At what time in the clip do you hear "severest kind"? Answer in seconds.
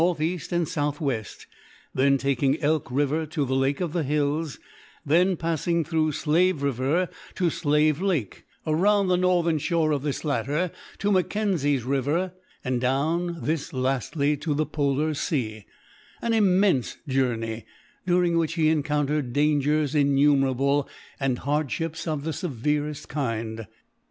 22.33-23.67